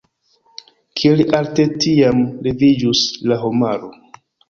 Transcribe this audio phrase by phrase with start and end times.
[1.01, 3.97] Kiel alte tiam leviĝus la homaro!